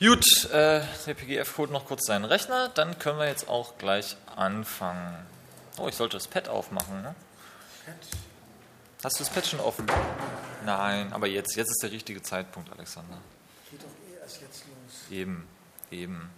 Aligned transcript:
Gut, 0.00 0.44
äh, 0.52 0.80
der 1.06 1.14
PGF 1.14 1.58
holt 1.58 1.72
noch 1.72 1.84
kurz 1.86 2.06
seinen 2.06 2.24
Rechner, 2.24 2.68
dann 2.68 3.00
können 3.00 3.18
wir 3.18 3.26
jetzt 3.26 3.48
auch 3.48 3.78
gleich 3.78 4.16
anfangen. 4.36 5.26
Oh, 5.76 5.88
ich 5.88 5.96
sollte 5.96 6.16
das 6.16 6.28
Pad 6.28 6.48
aufmachen, 6.48 7.02
ne? 7.02 7.16
Hast 9.02 9.18
du 9.18 9.24
das 9.24 9.32
Pad 9.32 9.44
schon 9.44 9.58
offen? 9.58 9.86
Nein, 10.64 11.12
aber 11.12 11.26
jetzt, 11.26 11.56
jetzt 11.56 11.70
ist 11.70 11.82
der 11.82 11.90
richtige 11.90 12.22
Zeitpunkt, 12.22 12.70
Alexander. 12.70 13.18
Geht 13.72 13.82
doch 13.82 13.88
eh 13.88 14.20
erst 14.22 14.40
jetzt 14.40 14.64
los. 14.66 15.10
Eben, 15.10 15.48
eben. 15.90 16.30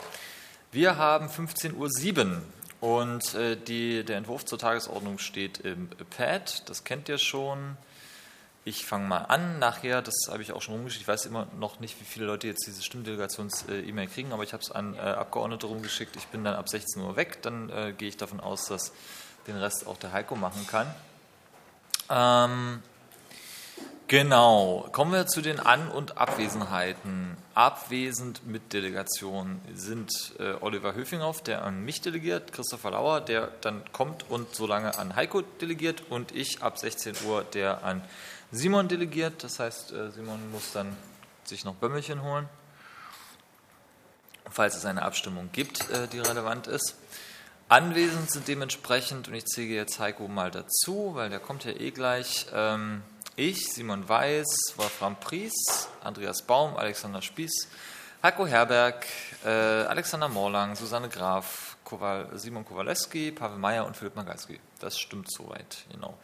Wir 0.72 0.96
haben 0.96 1.29
15.07 1.29 2.40
Uhr 2.80 3.02
und 3.02 3.34
äh, 3.34 3.56
die, 3.56 4.04
der 4.04 4.16
Entwurf 4.16 4.46
zur 4.46 4.58
Tagesordnung 4.58 5.18
steht 5.18 5.58
im 5.58 5.90
Pad, 6.16 6.66
das 6.70 6.84
kennt 6.84 7.11
ihr 7.11 7.18
schon. 7.18 7.77
Ich 8.64 8.84
fange 8.84 9.06
mal 9.06 9.18
an. 9.24 9.58
Nachher, 9.58 10.02
das 10.02 10.14
habe 10.30 10.42
ich 10.42 10.52
auch 10.52 10.60
schon 10.60 10.74
rumgeschickt. 10.74 11.02
Ich 11.02 11.09
weiß 11.09 11.24
immer 11.27 11.46
noch 11.59 11.80
nicht, 11.80 11.98
wie 12.00 12.04
viele 12.04 12.27
Leute 12.27 12.46
jetzt 12.46 12.66
diese 12.66 12.82
Stimmdelegations-E-Mail 12.82 14.09
kriegen, 14.09 14.32
aber 14.32 14.42
ich 14.42 14.52
habe 14.52 14.62
es 14.62 14.70
an 14.70 14.95
äh, 14.95 14.98
Abgeordnete 14.98 15.66
rumgeschickt. 15.66 16.14
Ich 16.16 16.27
bin 16.27 16.45
dann 16.45 16.55
ab 16.55 16.68
16 16.68 17.02
Uhr 17.02 17.16
weg. 17.16 17.41
Dann 17.42 17.70
äh, 17.70 17.95
gehe 17.96 18.09
ich 18.09 18.18
davon 18.18 18.38
aus, 18.41 18.66
dass 18.66 18.92
den 19.46 19.56
Rest 19.56 19.87
auch 19.87 19.96
der 19.96 20.12
Heiko 20.12 20.37
machen 20.37 20.66
kann. 20.66 20.95
Ähm, 22.10 22.82
genau. 24.10 24.88
Kommen 24.91 25.12
wir 25.12 25.28
zu 25.28 25.41
den 25.41 25.60
An- 25.60 25.88
und 25.88 26.18
Abwesenheiten. 26.18 27.37
Abwesend 27.55 28.45
mit 28.45 28.73
Delegation 28.73 29.60
sind 29.73 30.32
äh, 30.41 30.55
Oliver 30.60 30.95
Höfinghoff, 30.95 31.42
der 31.42 31.64
an 31.64 31.84
mich 31.84 32.01
delegiert, 32.01 32.52
Christopher 32.52 32.91
Lauer, 32.91 33.20
der 33.20 33.52
dann 33.60 33.82
kommt 33.92 34.28
und 34.28 34.52
so 34.52 34.66
lange 34.66 34.98
an 34.98 35.15
Heiko 35.15 35.42
delegiert 35.60 36.02
und 36.10 36.32
ich 36.32 36.60
ab 36.60 36.77
16 36.77 37.15
Uhr, 37.27 37.45
der 37.45 37.84
an 37.84 38.02
Simon 38.51 38.88
delegiert. 38.88 39.45
Das 39.45 39.60
heißt, 39.60 39.92
äh, 39.92 40.10
Simon 40.10 40.51
muss 40.51 40.73
dann 40.73 40.96
sich 41.45 41.65
noch 41.65 41.77
Bömmelchen 41.77 42.23
holen, 42.23 42.48
falls 44.51 44.77
es 44.77 44.84
eine 44.84 45.02
Abstimmung 45.02 45.51
gibt, 45.52 45.88
äh, 45.90 46.09
die 46.09 46.18
relevant 46.18 46.66
ist. 46.66 46.96
Anwesend 47.68 48.29
sind 48.29 48.48
dementsprechend, 48.48 49.29
und 49.29 49.35
ich 49.35 49.46
zähle 49.46 49.73
jetzt 49.74 50.01
Heiko 50.01 50.26
mal 50.26 50.51
dazu, 50.51 51.13
weil 51.15 51.30
der 51.30 51.38
kommt 51.38 51.65
ja 51.65 51.70
eh 51.70 51.92
gleich, 51.92 52.46
ähm, 52.52 53.02
ich, 53.41 53.73
Simon 53.73 54.09
Weiß, 54.09 54.74
Wolfram 54.77 55.19
Pries, 55.19 55.88
Andreas 56.05 56.43
Baum, 56.43 56.77
Alexander 56.77 57.23
Spieß, 57.23 57.69
Heiko 58.23 58.47
Herberg, 58.47 59.07
äh, 59.45 59.49
Alexander 59.49 60.29
Morlang, 60.29 60.77
Susanne 60.77 61.09
Graf, 61.09 61.79
Kowal, 61.85 62.38
Simon 62.38 62.66
Kowaleski, 62.66 63.32
Pavel 63.32 63.59
Meyer 63.59 63.87
und 63.87 63.97
Philipp 63.97 64.15
Magalski. 64.15 64.60
Das 64.78 64.99
stimmt 64.99 65.32
soweit, 65.32 65.87
genau. 65.91 66.19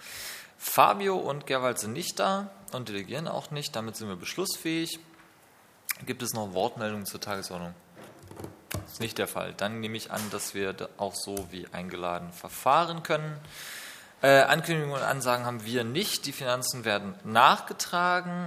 Fabio 0.58 1.16
und 1.16 1.46
Gerwald 1.46 1.78
sind 1.78 1.94
nicht 1.94 2.18
da 2.18 2.50
und 2.72 2.90
delegieren 2.90 3.28
auch 3.28 3.50
nicht, 3.50 3.74
damit 3.74 3.96
sind 3.96 4.08
wir 4.08 4.16
beschlussfähig. 4.16 4.98
Gibt 6.04 6.22
es 6.22 6.34
noch 6.34 6.52
Wortmeldungen 6.52 7.06
zur 7.06 7.20
Tagesordnung? 7.22 7.74
Das 8.72 8.92
ist 8.92 9.00
nicht 9.00 9.16
der 9.16 9.26
Fall. 9.26 9.54
Dann 9.56 9.80
nehme 9.80 9.96
ich 9.96 10.10
an, 10.10 10.20
dass 10.30 10.52
wir 10.52 10.74
auch 10.98 11.14
so 11.14 11.48
wie 11.50 11.66
eingeladen 11.72 12.30
verfahren 12.32 13.02
können. 13.02 13.38
Äh, 14.22 14.40
Ankündigungen 14.42 14.96
und 14.96 15.02
Ansagen 15.02 15.44
haben 15.44 15.64
wir 15.64 15.84
nicht. 15.84 16.26
Die 16.26 16.32
Finanzen 16.32 16.84
werden 16.84 17.14
nachgetragen. 17.24 18.44